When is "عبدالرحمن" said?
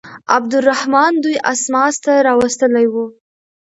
0.35-1.11